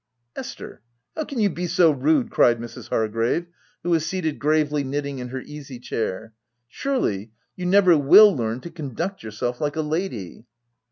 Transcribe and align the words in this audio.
"Esther, 0.35 0.81
how 1.15 1.23
can 1.25 1.39
you 1.39 1.47
be 1.47 1.67
so 1.67 1.91
rude!" 1.91 2.31
cried 2.31 2.57
Mrs. 2.59 2.89
Hargrave, 2.89 3.45
who 3.83 3.91
was 3.91 4.03
seated 4.03 4.39
gravely 4.39 4.83
knitting 4.83 5.19
in 5.19 5.27
her 5.27 5.41
easy 5.41 5.77
chair." 5.77 6.33
Surely, 6.67 7.29
you 7.55 7.67
never 7.67 7.95
will 7.95 8.35
learn 8.35 8.61
to 8.61 8.71
conduct 8.71 9.21
yourself 9.21 9.61
like 9.61 9.75
a 9.75 9.81
lady 9.81 10.47